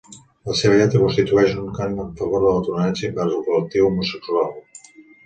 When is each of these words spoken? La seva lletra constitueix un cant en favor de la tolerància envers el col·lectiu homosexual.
La 0.51 0.53
seva 0.59 0.77
lletra 0.77 1.01
constitueix 1.01 1.53
un 1.63 1.67
cant 1.75 1.93
en 2.05 2.09
favor 2.21 2.43
de 2.45 2.53
la 2.55 2.63
tolerància 2.69 3.11
envers 3.13 3.37
el 3.37 3.45
col·lectiu 3.51 3.87
homosexual. 3.91 4.51